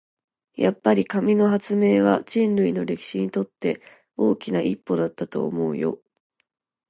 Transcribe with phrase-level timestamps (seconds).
[0.55, 3.83] やっぱり、紙の発明は人類の歴史にとって
[4.17, 6.01] 大きな一歩だったと思うよ。